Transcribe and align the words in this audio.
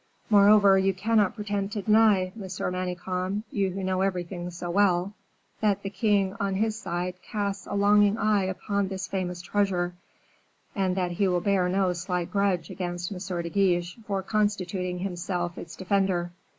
Moreover, 0.31 0.79
you 0.79 0.95
cannot 0.95 1.35
pretend 1.35 1.71
to 1.73 1.83
deny, 1.83 2.31
Monsieur 2.35 2.71
Manicamp 2.71 3.43
you 3.51 3.69
who 3.69 3.83
know 3.83 4.01
everything 4.01 4.49
so 4.49 4.71
well 4.71 5.13
that 5.59 5.83
the 5.83 5.91
king 5.91 6.35
on 6.39 6.55
his 6.55 6.75
side 6.75 7.21
casts 7.21 7.67
a 7.67 7.75
longing 7.75 8.17
eye 8.17 8.45
upon 8.45 8.87
this 8.87 9.05
famous 9.05 9.43
treasure, 9.43 9.93
and 10.73 10.97
that 10.97 11.11
he 11.11 11.27
will 11.27 11.39
bear 11.39 11.69
no 11.69 11.93
slight 11.93 12.31
grudge 12.31 12.71
against 12.71 13.11
M. 13.11 13.41
de 13.43 13.49
Guiche 13.51 13.95
for 14.07 14.23
constituting 14.23 14.97
himself 14.97 15.55
its 15.55 15.75
defender. 15.75 16.31